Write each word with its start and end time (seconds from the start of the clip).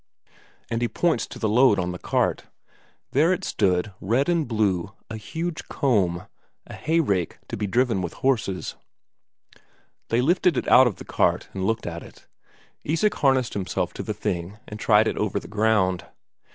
And 0.71 0.81
he 0.81 0.87
points 0.87 1.27
to 1.27 1.37
the 1.37 1.47
load 1.47 1.77
on 1.77 1.91
the 1.91 1.99
cart. 1.99 2.45
There 3.11 3.31
it 3.31 3.43
stood, 3.43 3.93
red 4.01 4.29
and 4.29 4.47
blue, 4.47 4.93
a 5.11 5.15
huge 5.17 5.67
comb, 5.67 6.25
a 6.65 6.73
hayrake 6.73 7.37
to 7.49 7.55
be 7.55 7.67
driven 7.67 8.01
with 8.01 8.13
horses. 8.13 8.73
They 10.09 10.19
lifted 10.21 10.57
it 10.57 10.67
out 10.69 10.87
of 10.87 10.95
the 10.95 11.05
cart 11.05 11.49
and 11.53 11.65
looked 11.67 11.85
at 11.85 12.01
it; 12.01 12.25
Isak 12.83 13.13
harnessed 13.13 13.53
himself 13.53 13.93
to 13.93 14.01
the 14.01 14.15
thing 14.15 14.57
and 14.67 14.79
tried 14.79 15.07
it 15.07 15.17
over 15.17 15.39
the 15.39 15.47
ground. 15.47 16.03